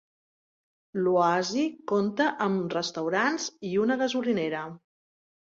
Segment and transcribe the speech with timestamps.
[1.07, 4.65] L'oasi compta amb restaurants i una gasolinera.